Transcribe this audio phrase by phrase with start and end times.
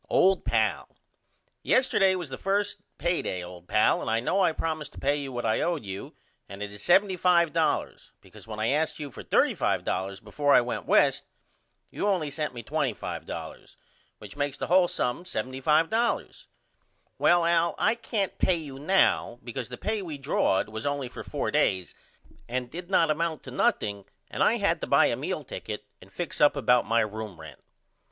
[0.09, 0.89] OLD PAL:
[1.61, 5.15] Yesterday was the 1st pay day old pal and I know I promised to pay
[5.17, 6.15] you what I owe you
[6.49, 11.25] and it is $75.00 because when I asked you for $35.00 before I went West
[11.91, 13.75] you only sent me $25.00
[14.17, 16.47] which makes the hole sum $75.00.
[17.19, 21.23] Well Al I can't pay you now because the pay we drawed was only for
[21.23, 21.93] 4 days
[22.49, 26.11] and did not amount to nothing and I had to buy a meal ticket and
[26.11, 27.59] fix up about my room rent.